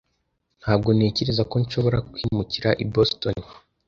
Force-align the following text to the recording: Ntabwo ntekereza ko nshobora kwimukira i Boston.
Ntabwo 0.61 0.89
ntekereza 0.97 1.43
ko 1.51 1.55
nshobora 1.63 1.97
kwimukira 2.11 2.69
i 2.83 2.85
Boston. 2.93 3.37